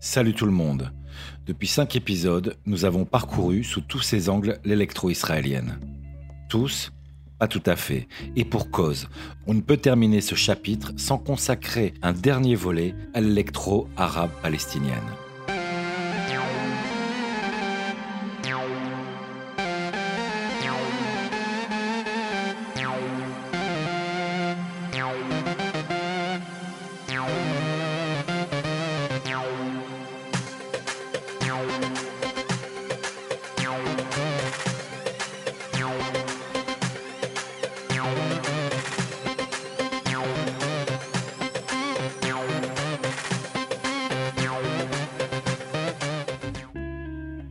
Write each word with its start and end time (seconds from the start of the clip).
Salut 0.00 0.34
tout 0.34 0.46
le 0.46 0.52
monde. 0.52 0.92
Depuis 1.46 1.66
cinq 1.66 1.96
épisodes, 1.96 2.56
nous 2.66 2.84
avons 2.84 3.04
parcouru 3.04 3.64
sous 3.64 3.80
tous 3.80 4.00
ses 4.00 4.28
angles 4.28 4.58
l'électro-israélienne. 4.64 5.80
Tous 6.48 6.92
Pas 7.38 7.48
tout 7.48 7.62
à 7.66 7.76
fait. 7.76 8.08
Et 8.34 8.44
pour 8.44 8.70
cause, 8.70 9.08
on 9.46 9.54
ne 9.54 9.60
peut 9.60 9.76
terminer 9.76 10.20
ce 10.20 10.34
chapitre 10.34 10.92
sans 10.96 11.18
consacrer 11.18 11.94
un 12.02 12.12
dernier 12.12 12.54
volet 12.54 12.94
à 13.14 13.20
l'électro-arabe 13.20 14.30
palestinienne. 14.42 15.25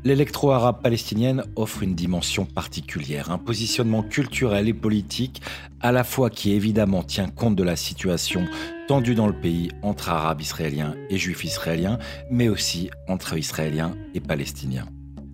L'électro-arabe 0.05 0.83
palestinienne 0.83 1.43
offre 1.55 1.81
une 1.81 1.95
dimension 1.95 2.45
particulière, 2.45 3.31
un 3.31 3.39
positionnement 3.39 4.03
culturel 4.03 4.67
et 4.67 4.73
politique 4.75 5.41
à 5.81 5.91
la 5.91 6.03
fois 6.03 6.29
qui 6.29 6.51
évidemment 6.51 7.01
tient 7.01 7.27
compte 7.27 7.55
de 7.55 7.63
la 7.63 7.75
situation 7.75 8.45
tendue 8.87 9.15
dans 9.15 9.25
le 9.25 9.33
pays 9.33 9.71
entre 9.81 10.09
arabes 10.09 10.41
israéliens 10.41 10.93
et 11.09 11.17
juifs 11.17 11.43
israéliens, 11.43 11.97
mais 12.29 12.49
aussi 12.49 12.91
entre 13.07 13.35
israéliens 13.35 13.95
et 14.13 14.19
palestiniens. 14.19 14.85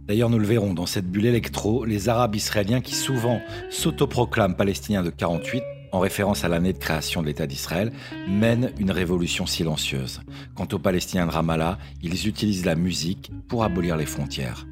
D'ailleurs, 0.08 0.30
nous 0.30 0.40
le 0.40 0.48
verrons 0.48 0.74
dans 0.74 0.86
cette 0.86 1.12
bulle 1.12 1.26
électro, 1.26 1.84
les 1.84 2.08
arabes 2.08 2.36
israéliens 2.36 2.80
qui 2.80 2.96
souvent 2.96 3.42
s'autoproclament 3.70 4.56
palestiniens 4.56 5.04
de 5.04 5.10
48 5.10 5.64
en 5.92 6.00
référence 6.00 6.44
à 6.44 6.48
l'année 6.48 6.74
de 6.74 6.78
création 6.78 7.22
de 7.22 7.28
l'État 7.28 7.48
d'Israël, 7.48 7.92
mènent 8.28 8.72
une 8.80 8.92
révolution 8.92 9.46
silencieuse. 9.46 10.22
Quant 10.56 10.68
aux 10.72 10.80
Palestiniens 10.80 11.28
de 11.28 11.32
Ramallah, 11.32 11.78
ils 12.02 12.28
utilisent 12.28 12.66
la 12.66 12.76
musique 12.76 13.32
pour 13.48 13.64
abolir 13.64 13.98
les 13.98 14.06
frontières. 14.06 14.66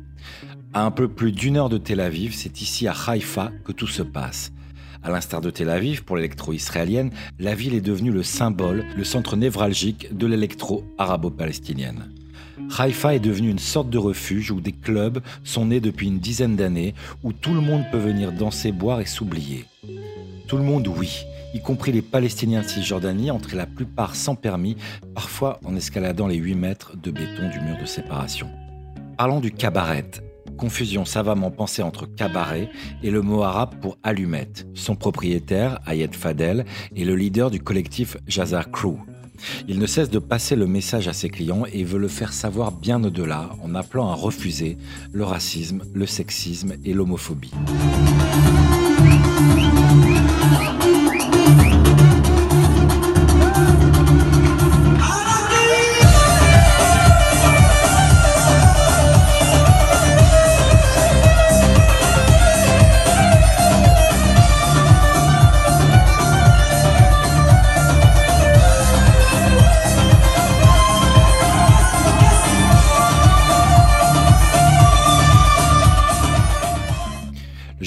À 0.74 0.86
un 0.86 0.92
peu 0.92 1.08
plus 1.08 1.32
d'une 1.32 1.58
heure 1.58 1.70
de 1.70 1.78
Tel 1.78 2.00
Aviv, 2.00 2.34
c'est 2.36 2.62
ici 2.62 2.88
à 2.88 2.94
Haïfa 2.94 3.52
que 3.66 3.72
tout 3.72 3.88
se 3.88 4.04
passe. 4.04 4.52
À 5.02 5.10
l'instar 5.10 5.42
de 5.42 5.50
Tel 5.50 5.70
Aviv, 5.70 6.04
pour 6.04 6.18
l'électro-israélienne, 6.18 7.12
la 7.40 7.56
ville 7.56 7.74
est 7.74 7.82
devenue 7.82 8.12
le 8.12 8.22
symbole, 8.22 8.86
le 8.96 9.04
centre 9.04 9.36
névralgique 9.38 10.16
de 10.16 10.28
l'électro-arabo-palestinienne. 10.28 12.12
Haïfa 12.78 13.16
est 13.16 13.20
devenue 13.20 13.50
une 13.50 13.60
sorte 13.60 13.90
de 13.90 13.98
refuge 13.98 14.52
où 14.52 14.60
des 14.60 14.74
clubs 14.74 15.22
sont 15.44 15.68
nés 15.68 15.80
depuis 15.80 16.08
une 16.08 16.20
dizaine 16.20 16.56
d'années, 16.56 16.94
où 17.24 17.34
tout 17.34 17.54
le 17.54 17.62
monde 17.62 17.84
peut 17.92 17.98
venir 17.98 18.32
danser, 18.32 18.72
boire 18.72 19.00
et 19.00 19.06
s'oublier. 19.06 19.66
Tout 20.48 20.58
le 20.58 20.64
monde, 20.64 20.88
oui, 20.88 21.24
y 21.54 21.62
compris 21.62 21.92
les 21.92 22.02
Palestiniens 22.02 22.62
de 22.62 22.68
Cisjordanie, 22.68 23.32
entraient 23.32 23.58
la 23.58 23.66
plupart 23.66 24.16
sans 24.16 24.36
permis, 24.36 24.76
parfois 25.16 25.60
en 25.64 25.76
escaladant 25.76 26.28
les 26.28 26.36
8 26.36 26.56
mètres 26.56 26.98
de 26.98 27.12
béton 27.12 27.50
du 27.50 27.60
mur 27.62 27.78
de 27.80 27.86
séparation. 27.86 28.50
Parlons 29.20 29.42
du 29.42 29.52
cabaret, 29.52 30.12
confusion 30.58 31.04
savamment 31.04 31.52
pensée 31.52 31.82
entre 31.82 32.06
cabaret 32.06 32.70
et 33.04 33.12
le 33.12 33.22
mot 33.22 33.44
arabe 33.44 33.76
pour 33.82 33.98
allumette. 34.02 34.66
Son 34.76 34.96
propriétaire, 34.96 35.80
Ayed 35.86 36.16
Fadel, 36.16 36.64
est 36.96 37.04
le 37.04 37.18
leader 37.18 37.52
du 37.52 37.60
collectif 37.60 38.16
Jazar 38.28 38.72
Crew. 38.72 38.96
Il 39.68 39.78
ne 39.78 39.88
cesse 39.88 40.10
de 40.10 40.20
passer 40.20 40.56
le 40.56 40.68
message 40.68 41.10
à 41.10 41.14
ses 41.14 41.28
clients 41.28 41.66
et 41.74 41.84
veut 41.84 42.00
le 42.00 42.08
faire 42.08 42.32
savoir 42.32 42.72
bien 42.72 43.04
au-delà 43.04 43.50
en 43.62 43.76
appelant 43.76 44.10
à 44.10 44.16
refuser 44.16 44.78
le 45.12 45.26
racisme, 45.26 45.84
le 45.94 46.06
sexisme 46.06 46.76
et 46.86 46.94
l'homophobie. 46.94 47.52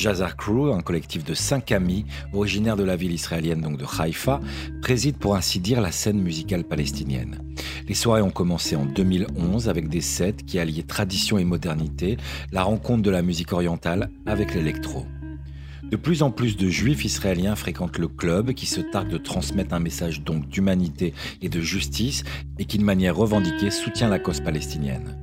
Jazar 0.03 0.37
Crew, 0.37 0.73
un 0.73 0.81
collectif 0.81 1.23
de 1.23 1.33
cinq 1.33 1.71
amis, 1.71 2.07
originaires 2.33 2.75
de 2.75 2.83
la 2.83 2.97
ville 2.97 3.13
israélienne 3.13 3.77
de 3.77 3.85
Haïfa, 4.01 4.41
préside 4.81 5.17
pour 5.17 5.37
ainsi 5.37 5.61
dire 5.61 5.81
la 5.81 5.93
scène 5.93 6.21
musicale 6.21 6.65
palestinienne. 6.65 7.39
Les 7.87 7.95
soirées 7.95 8.21
ont 8.21 8.33
commencé 8.33 8.75
en 8.75 8.85
2011 8.85 9.69
avec 9.69 9.89
des 9.89 10.01
sets 10.01 10.43
qui 10.45 10.59
alliaient 10.59 10.83
tradition 10.83 11.39
et 11.39 11.45
modernité, 11.45 12.17
la 12.51 12.65
rencontre 12.65 13.03
de 13.03 13.11
la 13.11 13.23
musique 13.23 13.53
orientale 13.53 14.11
avec 14.27 14.57
l'électro. 14.57 15.07
De 15.85 15.97
plus 15.97 16.25
en 16.25 16.33
plus 16.33 16.57
de 16.57 16.69
juifs 16.69 17.05
israéliens 17.05 17.55
fréquentent 17.55 17.99
le 17.99 18.09
club 18.09 18.55
qui 18.55 18.67
se 18.67 18.81
targue 18.81 19.09
de 19.09 19.19
transmettre 19.19 19.73
un 19.73 19.79
message 19.79 20.25
d'humanité 20.25 21.15
et 21.43 21.49
de 21.49 21.61
justice 21.61 22.25
et 22.59 22.65
qui 22.65 22.79
de 22.79 22.85
manière 22.85 23.15
revendiquée 23.15 23.71
soutient 23.71 24.09
la 24.09 24.19
cause 24.19 24.41
palestinienne. 24.41 25.22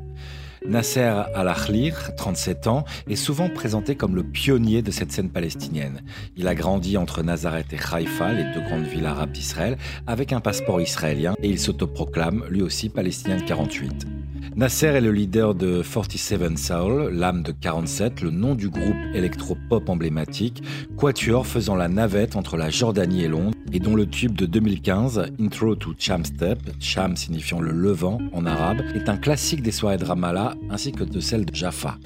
Nasser 0.68 1.24
Al-Akhlir, 1.36 2.16
37 2.16 2.68
ans, 2.68 2.84
est 3.08 3.16
souvent 3.16 3.50
présenté 3.50 3.96
comme 3.96 4.16
le 4.16 4.24
pionnier 4.24 4.82
de 4.82 4.92
cette 4.92 5.12
scène 5.12 5.30
palestinienne. 5.30 6.02
Il 6.36 6.48
a 6.48 6.56
grandi 6.56 6.98
entre 6.98 7.24
Nazareth 7.24 7.72
et 7.74 7.80
Haïfa, 7.92 8.34
les 8.34 8.44
deux 8.54 8.62
grandes 8.62 8.86
villes 8.86 9.06
arabes 9.06 9.32
d'Israël, 9.32 9.78
avec 10.06 10.34
un 10.34 10.42
passeport 10.42 10.82
israélien 10.82 11.36
et 11.42 11.50
il 11.50 11.60
s'autoproclame 11.60 12.44
lui 12.50 12.62
aussi 12.62 12.90
palestinien 12.90 13.38
de 13.38 13.44
48. 13.44 14.08
Nasser 14.56 14.88
est 14.88 15.02
le 15.02 15.12
leader 15.12 15.56
de 15.56 15.82
47 15.82 16.58
Soul, 16.58 17.14
l'âme 17.14 17.44
de 17.44 17.54
47, 17.54 18.22
le 18.22 18.32
nom 18.32 18.56
du 18.56 18.68
groupe 18.68 18.98
électro-pop 19.14 19.88
emblématique, 19.88 20.64
quatuor 20.98 21.48
faisant 21.48 21.76
la 21.76 21.88
navette 21.88 22.36
entre 22.36 22.58
la 22.58 22.70
Jordanie 22.70 23.24
et 23.24 23.28
Londres, 23.28 23.56
et 23.72 23.80
dont 23.80 23.96
le 23.96 24.08
tube 24.08 24.36
de 24.36 24.46
2015, 24.46 25.32
Intro 25.40 25.76
to 25.76 25.94
Cham 25.98 26.26
Step, 26.26 26.60
Cham 26.80 27.16
signifiant 27.16 27.62
le 27.62 27.72
levant 27.72 28.20
en 28.34 28.46
arabe, 28.46 28.82
est 28.96 29.08
un 29.08 29.18
classique 29.18 29.62
des 29.62 29.72
soirées 29.72 29.98
de 29.98 30.06
Ramallah 30.06 30.49
ainsi 30.70 30.92
que 30.92 31.04
de 31.04 31.20
celles 31.20 31.46
de 31.46 31.56
Jaffa. 31.56 31.98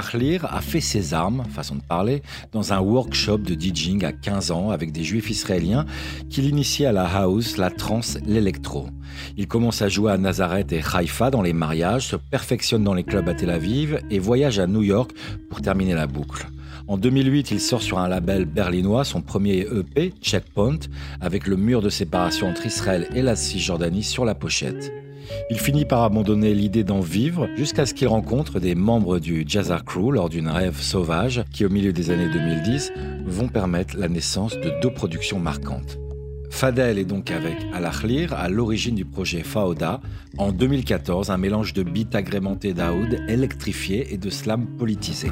Khalachlir 0.00 0.44
a 0.46 0.60
fait 0.60 0.80
ses 0.80 1.14
armes, 1.14 1.44
façon 1.52 1.76
de 1.76 1.82
parler, 1.82 2.22
dans 2.52 2.72
un 2.72 2.80
workshop 2.80 3.38
de 3.38 3.54
DJing 3.54 4.04
à 4.04 4.12
15 4.12 4.50
ans 4.50 4.70
avec 4.70 4.92
des 4.92 5.04
juifs 5.04 5.30
israéliens 5.30 5.84
qui 6.28 6.42
l'initiaient 6.42 6.86
à 6.86 6.92
la 6.92 7.04
house, 7.04 7.56
la 7.56 7.70
trance, 7.70 8.18
l'électro. 8.26 8.88
Il 9.36 9.46
commence 9.46 9.82
à 9.82 9.88
jouer 9.88 10.12
à 10.12 10.18
Nazareth 10.18 10.72
et 10.72 10.80
Haïfa 10.80 11.30
dans 11.30 11.42
les 11.42 11.52
mariages, 11.52 12.08
se 12.08 12.16
perfectionne 12.16 12.84
dans 12.84 12.94
les 12.94 13.04
clubs 13.04 13.28
à 13.28 13.34
Tel 13.34 13.50
Aviv 13.50 14.00
et 14.10 14.18
voyage 14.18 14.58
à 14.58 14.66
New 14.66 14.82
York 14.82 15.10
pour 15.48 15.60
terminer 15.60 15.94
la 15.94 16.06
boucle. 16.06 16.46
En 16.88 16.96
2008, 16.96 17.50
il 17.50 17.60
sort 17.60 17.82
sur 17.82 17.98
un 17.98 18.08
label 18.08 18.46
berlinois 18.46 19.04
son 19.04 19.22
premier 19.22 19.60
EP, 19.60 20.12
Checkpoint, 20.20 20.80
avec 21.20 21.46
le 21.46 21.56
mur 21.56 21.82
de 21.82 21.88
séparation 21.88 22.48
entre 22.48 22.66
Israël 22.66 23.08
et 23.14 23.22
la 23.22 23.36
Cisjordanie 23.36 24.02
sur 24.02 24.24
la 24.24 24.34
pochette. 24.34 24.92
Il 25.50 25.58
finit 25.58 25.84
par 25.84 26.02
abandonner 26.02 26.54
l'idée 26.54 26.84
d'en 26.84 27.00
vivre 27.00 27.48
jusqu'à 27.56 27.86
ce 27.86 27.94
qu'il 27.94 28.08
rencontre 28.08 28.60
des 28.60 28.74
membres 28.74 29.18
du 29.18 29.44
Jazzar 29.46 29.84
Crew 29.84 30.12
lors 30.12 30.28
d'une 30.28 30.48
rêve 30.48 30.80
sauvage 30.80 31.44
qui, 31.52 31.64
au 31.64 31.68
milieu 31.68 31.92
des 31.92 32.10
années 32.10 32.28
2010, 32.32 32.92
vont 33.26 33.48
permettre 33.48 33.96
la 33.96 34.08
naissance 34.08 34.56
de 34.56 34.72
deux 34.82 34.92
productions 34.92 35.38
marquantes. 35.38 35.98
Fadel 36.50 36.98
est 36.98 37.04
donc 37.04 37.30
avec 37.30 37.56
Al-Akhlir 37.72 38.34
à 38.34 38.48
l'origine 38.48 38.96
du 38.96 39.04
projet 39.04 39.42
Faoda, 39.42 40.00
en 40.36 40.52
2014, 40.52 41.30
un 41.30 41.38
mélange 41.38 41.72
de 41.72 41.82
beats 41.82 42.16
agrémentés 42.16 42.74
d'Aoud, 42.74 43.20
électrifiés 43.28 44.12
et 44.12 44.18
de 44.18 44.30
slam 44.30 44.66
politisé. 44.66 45.28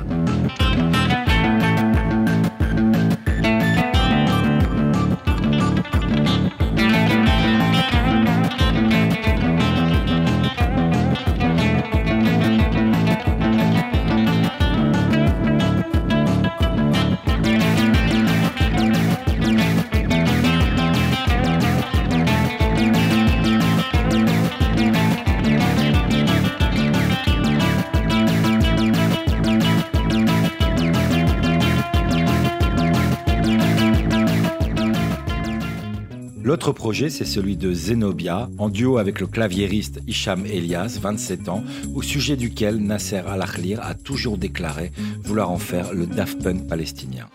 L'autre 36.59 36.73
projet, 36.73 37.09
c'est 37.09 37.25
celui 37.25 37.57
de 37.57 37.73
Zenobia, 37.73 38.51
en 38.59 38.69
duo 38.69 38.99
avec 38.99 39.21
le 39.21 39.29
claviériste 39.29 40.01
Hicham 40.09 40.45
Elias, 40.45 40.99
27 41.01 41.49
ans, 41.49 41.63
au 41.95 42.03
sujet 42.03 42.35
duquel 42.35 42.79
Nasser 42.79 43.23
Al-Akhlir 43.29 43.79
a 43.81 43.95
toujours 43.95 44.39
déclaré 44.39 44.91
vouloir 45.23 45.53
en 45.53 45.59
faire 45.59 45.95
le 45.95 46.07
Daft 46.07 46.43
Punk 46.43 46.67
palestinien. 46.67 47.29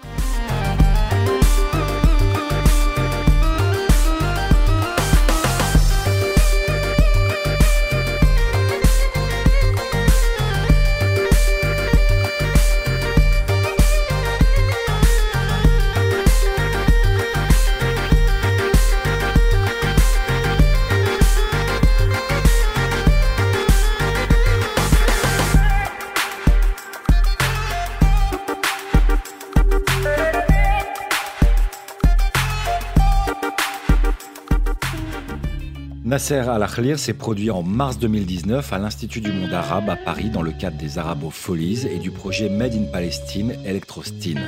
Nasser 36.13 36.47
Al-Akhlir 36.47 36.99
s'est 36.99 37.15
produit 37.15 37.49
en 37.49 37.63
mars 37.63 37.97
2019 37.97 38.71
à 38.71 38.77
l'Institut 38.77 39.19
du 39.19 39.31
monde 39.31 39.51
arabe 39.51 39.89
à 39.89 39.95
Paris 39.95 40.29
dans 40.29 40.43
le 40.43 40.51
cadre 40.51 40.77
des 40.77 40.99
Arabo-Folies 40.99 41.87
et 41.87 41.97
du 41.97 42.11
projet 42.11 42.49
Made 42.49 42.75
in 42.75 42.83
Palestine 42.83 43.55
Electrostine. 43.65 44.43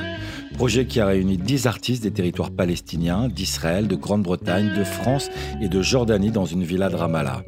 Projet 0.54 0.86
qui 0.86 1.00
a 1.00 1.08
réuni 1.08 1.40
10 1.40 1.66
artistes 1.66 2.04
des 2.04 2.12
territoires 2.12 2.52
palestiniens, 2.52 3.30
d'Israël, 3.30 3.88
de 3.88 3.96
Grande-Bretagne, 3.96 4.78
de 4.78 4.84
France 4.84 5.32
et 5.60 5.68
de 5.68 5.82
Jordanie 5.82 6.30
dans 6.30 6.46
une 6.46 6.64
villa 6.64 6.88
de 6.88 6.98
Ramallah. 6.98 7.42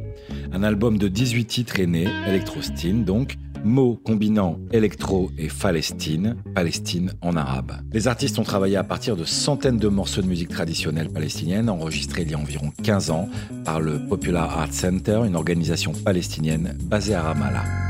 Un 0.52 0.64
album 0.64 0.98
de 0.98 1.08
18 1.08 1.46
titres 1.46 1.80
est 1.80 1.86
né, 1.86 2.08
Electrostine 2.28 3.04
donc, 3.06 3.36
mots 3.64 4.00
combinant 4.04 4.60
électro 4.72 5.32
et 5.38 5.48
Palestine, 5.48 6.36
Palestine 6.54 7.14
en 7.22 7.36
arabe. 7.36 7.74
Les 7.92 8.08
artistes 8.08 8.40
ont 8.40 8.44
travaillé 8.44 8.78
à 8.78 8.84
partir 8.84 9.16
de 9.16 9.24
centaines 9.24 9.78
de 9.78 9.88
morceaux 9.88 10.22
de 10.22 10.28
musique 10.28 10.50
traditionnelle 10.50 11.10
palestinienne 11.10 11.70
enregistrés 11.70 12.24
il 12.24 12.32
y 12.32 12.34
a 12.34 12.40
environ 12.40 12.72
15 12.84 13.12
ans 13.12 13.30
par 13.66 13.80
le 13.80 14.00
Popular 14.08 14.60
Art 14.60 14.74
Center, 14.74 15.22
une 15.26 15.36
organisation 15.36 15.94
palestinienne 15.94 16.78
basée 16.82 17.16
à 17.16 17.22
Ramallah. 17.22 17.87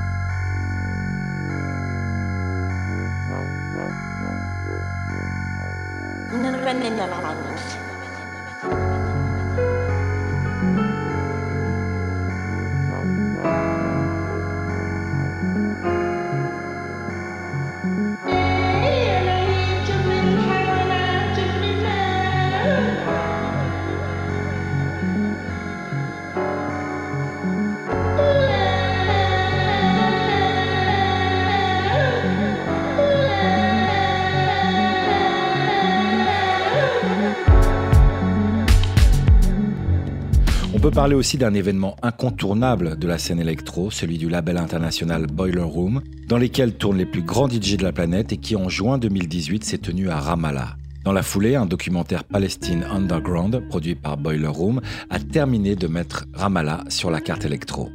Parler 40.97 41.13
aussi 41.13 41.37
d'un 41.37 41.53
événement 41.53 41.95
incontournable 42.01 42.97
de 42.97 43.07
la 43.07 43.19
scène 43.19 43.39
électro, 43.39 43.91
celui 43.91 44.17
du 44.17 44.29
label 44.29 44.57
international 44.57 45.27
Boiler 45.27 45.61
Room, 45.61 46.01
dans 46.27 46.39
lequel 46.39 46.73
tournent 46.73 46.97
les 46.97 47.05
plus 47.05 47.21
grands 47.21 47.47
DJ 47.47 47.77
de 47.77 47.83
la 47.83 47.91
planète 47.91 48.31
et 48.31 48.37
qui 48.37 48.55
en 48.55 48.67
juin 48.67 48.97
2018 48.97 49.63
s'est 49.63 49.77
tenu 49.77 50.09
à 50.09 50.19
Ramallah. 50.19 50.75
Dans 51.03 51.13
la 51.13 51.21
foulée, 51.21 51.55
un 51.55 51.67
documentaire 51.67 52.23
Palestine 52.23 52.83
Underground, 52.83 53.67
produit 53.69 53.93
par 53.93 54.17
Boiler 54.17 54.47
Room, 54.47 54.81
a 55.11 55.19
terminé 55.19 55.75
de 55.75 55.85
mettre 55.85 56.25
Ramallah 56.33 56.83
sur 56.89 57.11
la 57.11 57.21
carte 57.21 57.45
électro. 57.45 57.91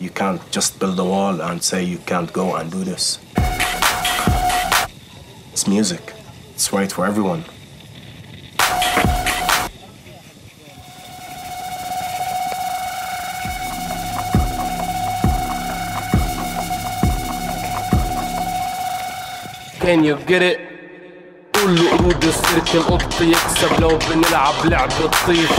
You 0.00 0.10
can't 0.12 0.40
just 0.52 0.80
build 0.80 0.98
a 0.98 1.04
wall 1.04 1.40
and 1.40 1.58
say 1.60 1.84
you 1.84 1.98
can't 2.04 2.32
go 2.32 2.56
and 2.56 2.64
do 2.64 2.82
this. 2.82 3.20
It's 5.52 5.68
music. 5.68 6.00
It's 6.56 6.72
right 6.72 6.92
for 6.92 7.06
everyone. 7.06 7.42
Can 19.83 20.03
you 20.03 20.15
get 20.27 20.41
it? 20.41 20.59
كل 21.55 21.89
قرود 21.89 22.23
السيرك 22.23 22.75
القط 22.75 23.21
يكسب 23.21 23.79
لو 23.81 23.97
بنلعب 24.09 24.53
لعبة 24.65 25.11
طيش 25.27 25.49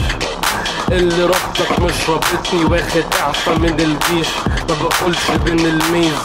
اللي 0.93 1.25
ربطك 1.25 1.79
مش 1.81 2.09
رابطني 2.11 2.65
واخد 2.65 3.05
اعفى 3.21 3.51
من 3.51 3.81
الجيش 3.81 4.29
ما 4.69 4.77
بقولش 4.83 5.31
بين 5.45 5.59
الميز 5.67 6.19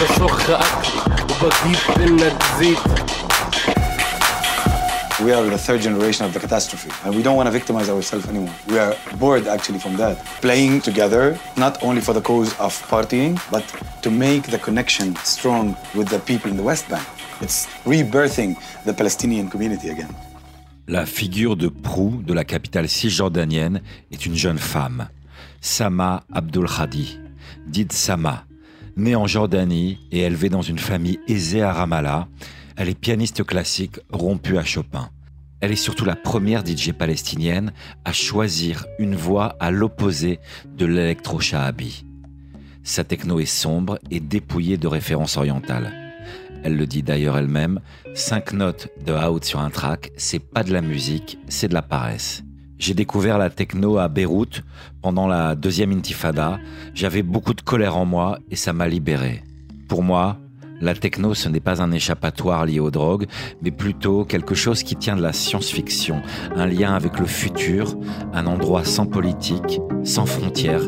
بشخ 0.00 0.50
اكلي 0.50 1.22
وبجيب 1.22 1.78
منك 1.98 2.42
زيت 2.58 2.78
We 5.20 5.30
are 5.32 5.44
the 5.44 5.58
third 5.68 5.80
generation 5.82 6.26
of 6.26 6.32
the 6.34 6.40
catastrophe, 6.40 6.90
and 7.04 7.14
we 7.14 7.22
don't 7.22 7.36
want 7.36 7.46
to 7.46 7.52
victimize 7.52 7.88
ourselves 7.88 8.26
anymore. 8.28 8.54
We 8.66 8.78
are 8.84 8.96
bored 9.20 9.46
actually 9.46 9.78
from 9.78 9.94
that. 10.02 10.16
Playing 10.40 10.80
together, 10.80 11.38
not 11.56 11.74
only 11.84 12.00
for 12.00 12.12
the 12.12 12.20
cause 12.30 12.50
of 12.58 12.72
partying, 12.90 13.32
but 13.54 13.64
to 14.02 14.10
make 14.10 14.42
the 14.54 14.58
connection 14.58 15.14
strong 15.22 15.76
with 15.94 16.08
the 16.08 16.18
people 16.30 16.50
in 16.50 16.56
the 16.56 16.64
West 16.64 16.88
Bank. 16.88 17.06
It's 17.41 17.67
rebirthing 17.85 18.55
the 18.85 18.93
Palestinian 18.93 19.47
community 19.47 19.89
again. 19.89 20.09
La 20.87 21.05
figure 21.05 21.55
de 21.55 21.67
proue 21.67 22.23
de 22.25 22.33
la 22.33 22.43
capitale 22.43 22.89
cisjordanienne 22.89 23.81
est 24.11 24.25
une 24.25 24.35
jeune 24.35 24.57
femme, 24.57 25.09
Sama 25.61 26.23
Abdul 26.33 26.65
Khadi, 26.67 27.19
dite 27.67 27.93
Sama. 27.93 28.45
Née 28.95 29.15
en 29.15 29.27
Jordanie 29.27 29.99
et 30.11 30.21
élevée 30.21 30.49
dans 30.49 30.63
une 30.63 30.79
famille 30.79 31.19
aisée 31.27 31.61
à 31.61 31.73
Ramallah, 31.73 32.27
elle 32.75 32.89
est 32.89 32.99
pianiste 32.99 33.43
classique 33.43 33.99
rompue 34.11 34.57
à 34.57 34.63
Chopin. 34.63 35.09
Elle 35.59 35.71
est 35.71 35.75
surtout 35.75 36.05
la 36.05 36.15
première 36.15 36.65
DJ 36.65 36.91
palestinienne 36.93 37.71
à 38.05 38.13
choisir 38.13 38.85
une 38.97 39.15
voix 39.15 39.55
à 39.59 39.69
l'opposé 39.69 40.39
de 40.65 40.85
l'électro-shahabi. 40.85 42.05
Sa 42.83 43.03
techno 43.03 43.39
est 43.39 43.45
sombre 43.45 43.99
et 44.09 44.19
dépouillée 44.19 44.77
de 44.77 44.87
références 44.87 45.37
orientales. 45.37 46.06
Elle 46.63 46.75
le 46.75 46.85
dit 46.87 47.03
d'ailleurs 47.03 47.37
elle-même, 47.37 47.79
cinq 48.13 48.53
notes 48.53 48.89
de 49.05 49.13
out 49.13 49.45
sur 49.45 49.59
un 49.59 49.69
track, 49.69 50.11
c'est 50.17 50.39
pas 50.39 50.63
de 50.63 50.73
la 50.73 50.81
musique, 50.81 51.37
c'est 51.47 51.67
de 51.67 51.73
la 51.73 51.81
paresse. 51.81 52.43
J'ai 52.79 52.93
découvert 52.93 53.37
la 53.37 53.49
techno 53.49 53.97
à 53.97 54.07
Beyrouth 54.07 54.63
pendant 55.01 55.27
la 55.27 55.55
deuxième 55.55 55.91
intifada. 55.91 56.59
J'avais 56.93 57.23
beaucoup 57.23 57.53
de 57.53 57.61
colère 57.61 57.97
en 57.97 58.05
moi 58.05 58.37
et 58.51 58.55
ça 58.55 58.71
m'a 58.71 58.87
libéré. 58.87 59.43
Pour 59.87 60.03
moi, 60.03 60.37
la 60.79 60.93
techno, 60.93 61.33
ce 61.33 61.49
n'est 61.49 61.59
pas 61.59 61.81
un 61.81 61.91
échappatoire 61.91 62.65
lié 62.65 62.79
aux 62.79 62.91
drogues, 62.91 63.25
mais 63.63 63.71
plutôt 63.71 64.25
quelque 64.25 64.53
chose 64.53 64.83
qui 64.83 64.95
tient 64.95 65.15
de 65.15 65.23
la 65.23 65.33
science-fiction, 65.33 66.21
un 66.55 66.67
lien 66.67 66.93
avec 66.93 67.19
le 67.19 67.25
futur, 67.25 67.95
un 68.33 68.45
endroit 68.45 68.83
sans 68.83 69.07
politique, 69.07 69.79
sans 70.03 70.27
frontières, 70.27 70.83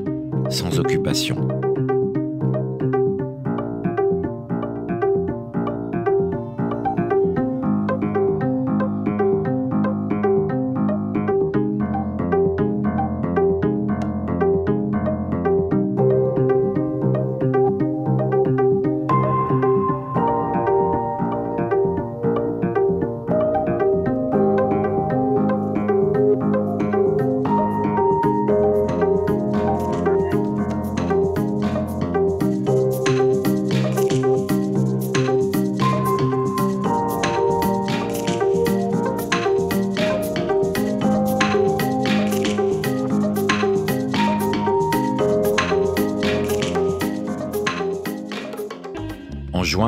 sans 0.49 0.79
occupation. 0.79 1.58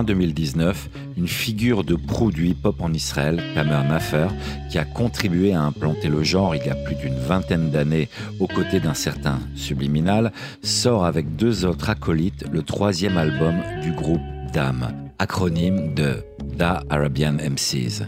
Juin 0.01 0.03
2019, 0.03 0.89
une 1.17 1.27
figure 1.27 1.83
de 1.83 1.95
proue 1.95 2.31
du 2.31 2.47
hip-hop 2.47 2.81
en 2.81 2.93
Israël, 2.93 3.41
Kamer 3.53 3.83
Nafer, 3.87 4.27
qui 4.69 4.77
a 4.77 4.85
contribué 4.85 5.53
à 5.53 5.61
implanter 5.61 6.09
le 6.09 6.23
genre 6.23 6.55
il 6.55 6.65
y 6.65 6.69
a 6.69 6.75
plus 6.75 6.95
d'une 6.95 7.17
vingtaine 7.17 7.69
d'années 7.69 8.09
aux 8.39 8.47
côtés 8.47 8.79
d'un 8.79 8.93
certain 8.93 9.39
Subliminal, 9.55 10.31
sort 10.63 11.05
avec 11.05 11.35
deux 11.35 11.65
autres 11.65 11.89
acolytes 11.89 12.45
le 12.51 12.63
troisième 12.63 13.17
album 13.17 13.55
du 13.83 13.91
groupe 13.91 14.21
DAM, 14.53 14.87
acronyme 15.19 15.93
de 15.93 16.23
Da 16.57 16.81
Arabian 16.89 17.33
MCs. 17.33 18.03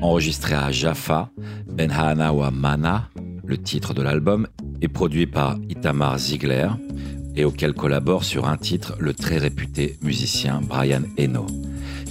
Enregistré 0.00 0.54
à 0.54 0.70
Jaffa, 0.70 1.30
Ben 1.66 1.90
Hanawa 1.90 2.50
Mana, 2.50 3.08
le 3.44 3.56
titre 3.58 3.94
de 3.94 4.02
l'album, 4.02 4.46
est 4.80 4.88
produit 4.88 5.26
par 5.26 5.56
Itamar 5.68 6.18
Ziegler 6.18 6.68
et 7.37 7.45
auquel 7.45 7.73
collabore 7.73 8.23
sur 8.23 8.47
un 8.47 8.57
titre 8.57 8.95
le 8.99 9.13
très 9.13 9.37
réputé 9.37 9.97
musicien 10.01 10.61
Brian 10.61 11.03
Eno. 11.17 11.47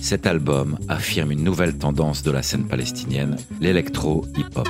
Cet 0.00 0.26
album 0.26 0.78
affirme 0.88 1.30
une 1.30 1.44
nouvelle 1.44 1.78
tendance 1.78 2.22
de 2.22 2.30
la 2.30 2.42
scène 2.42 2.66
palestinienne, 2.66 3.36
l'électro-hip-hop. 3.60 4.68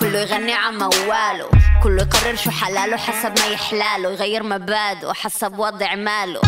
كله 0.00 0.20
يغني 0.20 0.52
عن 0.52 0.74
مواله 0.74 1.53
كله 1.85 2.01
يقرر 2.01 2.35
شو 2.35 2.51
حلاله 2.51 2.97
حسب 2.97 3.39
ما 3.39 3.45
يحلاله 3.45 4.11
يغير 4.11 4.43
مبادئه 4.43 5.13
حسب 5.13 5.59
وضع 5.59 5.95
ماله. 5.95 6.41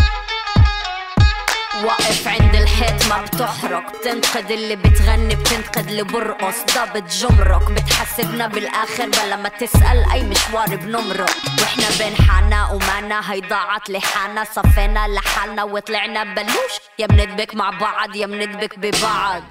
واقف 1.84 2.27
عند 2.27 2.56
الحيط 2.56 3.08
ما 3.08 3.22
بتحرق 3.22 3.98
بتنقد 3.98 4.51
اللي 4.51 4.75
بتغني 4.75 5.36
بتنقد 5.36 5.88
اللي 5.88 6.03
برقص 6.03 6.56
ضابط 6.75 7.12
جمرك 7.12 7.72
بتحسبنا 7.72 8.48
بالآخر 8.48 9.06
بلا 9.06 9.36
ما 9.36 9.50
تسأل 9.50 10.12
أي 10.13 10.24
مشوار 10.24 10.75
بنمرق. 10.75 11.36
وإحنا 11.60 11.86
بين 12.00 12.15
حانا 12.15 12.72
ومانا 12.72 13.34
هي 13.34 13.41
ضاعت 13.41 13.89
لحانا 13.89 14.44
صفينا 14.44 15.08
لحالنا 15.08 15.63
وطلعنا 15.63 16.24
بلوش. 16.24 16.74
يا 17.00 17.08
بندبك 17.08 17.56
مع 17.56 17.70
بعض 17.70 18.15
يا 18.15 18.27
بندبك 18.27 18.79
ببعض. 18.79 19.44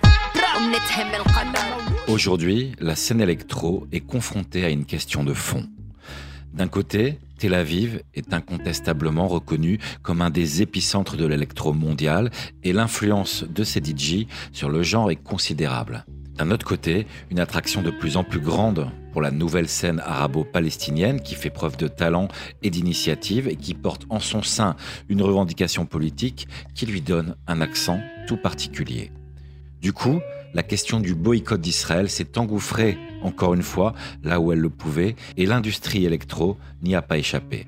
Aujourd'hui, 2.09 2.75
la 2.79 2.95
scène 2.95 3.21
électro 3.21 3.87
est 3.93 4.05
confrontée 4.15 4.65
à 4.65 4.71
une 4.77 4.85
question 4.85 5.25
de 5.25 5.35
fond. 5.35 5.65
D'un 6.57 6.69
côté, 6.69 7.19
Tel 7.39 7.53
Aviv 7.53 8.01
est 8.15 8.33
incontestablement 8.33 9.29
reconnu 9.29 9.79
comme 10.03 10.23
un 10.23 10.31
des 10.31 10.63
épicentres 10.63 11.19
de 11.19 11.27
l'électro 11.27 11.75
mondial 11.75 12.31
et 12.65 12.73
l'influence 12.73 13.45
de 13.45 13.63
ces 13.63 13.81
DJ 13.81 14.27
sur 14.53 14.71
le 14.71 14.83
genre 14.83 15.11
est 15.11 15.23
considérable. 15.23 16.07
D'un 16.39 16.51
autre 16.51 16.65
côté, 16.65 17.07
une 17.31 17.41
attraction 17.41 17.83
de 17.83 17.91
plus 17.91 18.17
en 18.17 18.25
plus 18.25 18.41
grande 18.41 18.91
pour 19.13 19.21
la 19.21 19.31
nouvelle 19.31 19.69
scène 19.69 20.01
arabo-palestinienne 20.01 21.21
qui 21.21 21.35
fait 21.35 21.51
preuve 21.51 21.77
de 21.77 21.89
talent 21.89 22.29
et 22.63 22.71
d'initiative 22.71 23.49
et 23.49 23.57
qui 23.57 23.75
porte 23.75 24.07
en 24.09 24.19
son 24.19 24.43
sein 24.43 24.77
une 25.11 25.21
revendication 25.21 25.85
politique 25.85 26.49
qui 26.75 26.87
lui 26.87 27.03
donne 27.03 27.37
un 27.47 27.61
accent 27.61 28.01
tout 28.27 28.39
particulier. 28.39 29.13
Du 29.83 29.93
coup, 29.93 30.21
la 30.55 30.63
question 30.63 31.01
du 31.01 31.15
boycott 31.15 31.61
d'Israël 31.61 32.09
s'est 32.09 32.39
engouffrée, 32.39 32.97
encore 33.27 33.55
une 33.55 33.63
fois, 33.63 33.95
là 34.23 34.41
où 34.41 34.53
elle 34.53 34.61
le 34.61 34.71
pouvait, 34.71 35.17
et 35.37 35.47
l'industrie 35.47 36.05
électro 36.05 36.57
n'y 36.83 36.95
a 36.95 37.03
pas 37.03 37.19
échappé. 37.19 37.67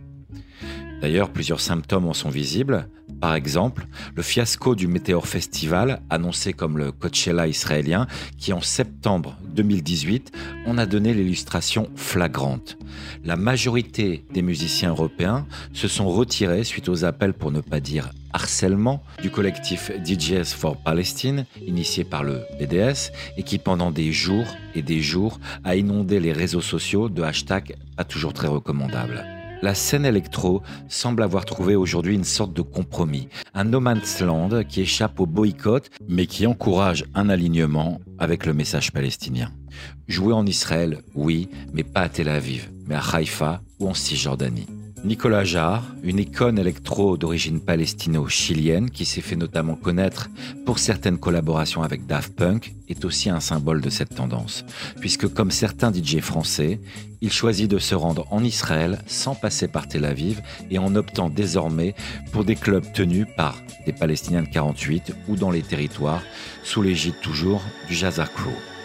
D'ailleurs, 1.00 1.30
plusieurs 1.30 1.60
symptômes 1.60 2.06
en 2.06 2.14
sont 2.14 2.30
visibles. 2.30 2.88
Par 3.20 3.34
exemple, 3.34 3.86
le 4.14 4.22
fiasco 4.22 4.74
du 4.74 4.86
Meteor 4.86 5.26
Festival, 5.26 6.00
annoncé 6.08 6.52
comme 6.52 6.78
le 6.78 6.92
Coachella 6.92 7.48
israélien, 7.48 8.06
qui 8.38 8.52
en 8.52 8.60
septembre 8.60 9.36
2018 9.54 10.32
en 10.66 10.78
a 10.78 10.86
donné 10.86 11.14
l'illustration 11.14 11.90
flagrante. 11.96 12.78
La 13.24 13.36
majorité 13.36 14.24
des 14.32 14.42
musiciens 14.42 14.90
européens 14.90 15.46
se 15.72 15.88
sont 15.88 16.08
retirés 16.08 16.64
suite 16.64 16.88
aux 16.88 17.04
appels, 17.04 17.34
pour 17.34 17.50
ne 17.50 17.60
pas 17.60 17.80
dire 17.80 18.10
harcèlement, 18.32 19.02
du 19.22 19.30
collectif 19.30 19.90
DJs 20.04 20.54
for 20.54 20.76
Palestine, 20.76 21.44
initié 21.66 22.04
par 22.04 22.22
le 22.22 22.42
BDS, 22.60 23.10
et 23.36 23.42
qui 23.42 23.58
pendant 23.58 23.90
des 23.90 24.12
jours 24.12 24.46
et 24.74 24.82
des 24.82 25.00
jours 25.00 25.40
a 25.64 25.76
inondé 25.76 26.20
les 26.20 26.32
réseaux 26.32 26.60
sociaux 26.60 27.08
de 27.08 27.22
hashtags 27.22 27.76
pas 27.98 28.04
toujours 28.04 28.32
très 28.32 28.46
recommandables 28.46 29.37
la 29.62 29.74
scène 29.74 30.04
électro 30.04 30.62
semble 30.88 31.22
avoir 31.22 31.44
trouvé 31.44 31.76
aujourd'hui 31.76 32.14
une 32.14 32.24
sorte 32.24 32.52
de 32.52 32.62
compromis, 32.62 33.28
un 33.54 33.64
no 33.64 33.80
man's 33.80 34.20
land 34.20 34.62
qui 34.68 34.82
échappe 34.82 35.20
au 35.20 35.26
boycott, 35.26 35.90
mais 36.08 36.26
qui 36.26 36.46
encourage 36.46 37.04
un 37.14 37.28
alignement 37.28 38.00
avec 38.18 38.46
le 38.46 38.54
message 38.54 38.92
palestinien. 38.92 39.50
Jouer 40.06 40.32
en 40.32 40.46
Israël, 40.46 41.02
oui, 41.14 41.48
mais 41.72 41.84
pas 41.84 42.02
à 42.02 42.08
Tel 42.08 42.28
Aviv, 42.28 42.70
mais 42.86 42.94
à 42.94 43.02
Haïfa 43.12 43.60
ou 43.78 43.88
en 43.88 43.94
Cisjordanie. 43.94 44.77
Nicolas 45.04 45.44
Jarre, 45.44 45.84
une 46.02 46.18
icône 46.18 46.58
électro 46.58 47.16
d'origine 47.16 47.60
palestino-chilienne 47.60 48.90
qui 48.90 49.04
s'est 49.04 49.20
fait 49.20 49.36
notamment 49.36 49.76
connaître 49.76 50.28
pour 50.66 50.80
certaines 50.80 51.18
collaborations 51.18 51.82
avec 51.82 52.06
Daft 52.06 52.34
Punk, 52.34 52.74
est 52.88 53.04
aussi 53.04 53.30
un 53.30 53.38
symbole 53.38 53.80
de 53.80 53.90
cette 53.90 54.14
tendance, 54.14 54.64
puisque 55.00 55.28
comme 55.28 55.52
certains 55.52 55.92
DJ 55.92 56.18
français, 56.18 56.80
il 57.20 57.32
choisit 57.32 57.70
de 57.70 57.78
se 57.78 57.94
rendre 57.94 58.26
en 58.30 58.42
Israël 58.42 58.98
sans 59.06 59.34
passer 59.34 59.68
par 59.68 59.86
Tel 59.86 60.04
Aviv 60.04 60.42
et 60.70 60.78
en 60.78 60.94
optant 60.96 61.30
désormais 61.30 61.94
pour 62.32 62.44
des 62.44 62.56
clubs 62.56 62.92
tenus 62.92 63.26
par 63.36 63.56
des 63.86 63.92
Palestiniens 63.92 64.42
de 64.42 64.48
48 64.48 65.14
ou 65.28 65.36
dans 65.36 65.50
les 65.50 65.62
territoires, 65.62 66.22
sous 66.64 66.82
l'égide 66.82 67.20
toujours 67.22 67.62
du 67.88 67.94
Jazz 67.94 68.20
Crew. 68.34 68.77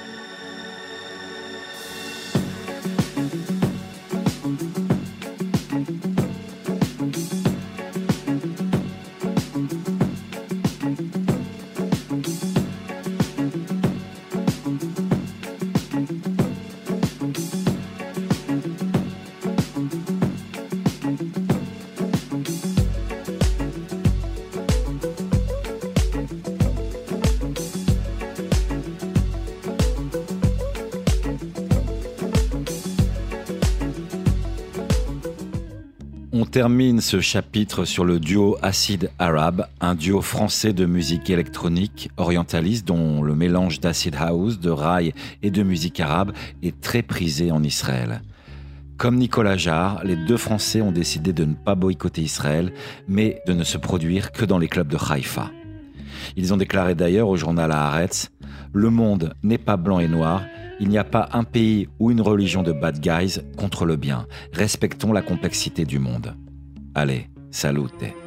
Termine 36.53 37.01
ce 37.01 37.19
chapitre 37.19 37.83
sur 37.83 38.05
le 38.05 38.19
duo 38.19 38.57
Acid 38.61 39.09
Arab, 39.17 39.65
un 39.81 39.95
duo 39.95 40.21
français 40.21 40.71
de 40.71 40.85
musique 40.85 41.31
électronique 41.31 42.11
orientaliste 42.15 42.87
dont 42.87 43.23
le 43.23 43.33
mélange 43.33 43.79
d'acid 43.79 44.15
house, 44.19 44.59
de 44.59 44.69
rail 44.69 45.13
et 45.41 45.49
de 45.49 45.63
musique 45.63 45.99
arabe 45.99 46.31
est 46.61 46.79
très 46.79 47.01
prisé 47.01 47.51
en 47.51 47.63
Israël. 47.63 48.21
Comme 48.97 49.15
Nicolas 49.15 49.57
Jarre, 49.57 50.03
les 50.03 50.15
deux 50.15 50.37
Français 50.37 50.79
ont 50.81 50.91
décidé 50.91 51.33
de 51.33 51.43
ne 51.43 51.55
pas 51.55 51.73
boycotter 51.73 52.21
Israël, 52.21 52.71
mais 53.07 53.41
de 53.47 53.53
ne 53.53 53.63
se 53.63 53.79
produire 53.79 54.31
que 54.31 54.45
dans 54.45 54.59
les 54.59 54.67
clubs 54.67 54.87
de 54.87 54.97
Haïfa. 55.09 55.49
Ils 56.37 56.53
ont 56.53 56.57
déclaré 56.57 56.93
d'ailleurs 56.93 57.29
au 57.29 57.35
journal 57.35 57.71
Haaretz 57.71 58.29
Le 58.73 58.91
monde 58.91 59.33
n'est 59.41 59.57
pas 59.57 59.75
blanc 59.75 59.97
et 59.97 60.07
noir, 60.07 60.43
il 60.83 60.89
n'y 60.89 60.97
a 60.97 61.05
pas 61.05 61.29
un 61.31 61.45
pays 61.45 61.87
ou 61.97 62.11
une 62.11 62.19
religion 62.19 62.61
de 62.61 62.73
bad 62.73 62.99
guys 62.99 63.39
contre 63.55 63.85
le 63.85 63.95
bien. 63.95 64.27
Respectons 64.51 65.13
la 65.13 65.21
complexité 65.21 65.85
du 65.85 65.97
monde. 65.97 66.35
Allez, 66.93 67.29
salute. 67.51 68.22